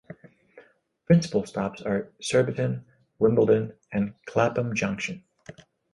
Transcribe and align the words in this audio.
Principal 1.05 1.45
stops 1.45 1.83
are 1.83 2.11
Surbiton, 2.19 2.83
Wimbledon 3.19 3.73
and 3.91 4.15
Clapham 4.25 4.73
Junction. 4.73 5.23